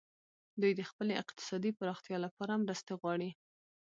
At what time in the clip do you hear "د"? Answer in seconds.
0.75-0.81